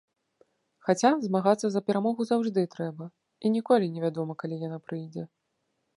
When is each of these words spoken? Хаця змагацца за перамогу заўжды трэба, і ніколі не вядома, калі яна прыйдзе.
Хаця 0.87 1.11
змагацца 1.25 1.67
за 1.75 1.83
перамогу 1.89 2.21
заўжды 2.31 2.61
трэба, 2.73 3.05
і 3.45 3.53
ніколі 3.59 3.85
не 3.99 4.03
вядома, 4.05 4.33
калі 4.45 4.55
яна 4.67 4.79
прыйдзе. 4.89 5.23